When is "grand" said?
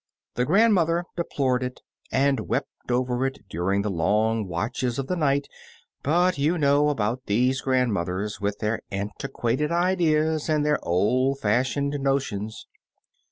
7.61-7.93